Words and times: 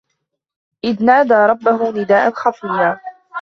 إِذْ 0.83 1.05
نَادَى 1.05 1.33
رَبَّهُ 1.33 1.91
نِدَاءً 1.91 2.31
خَفِيًّا 2.31 2.99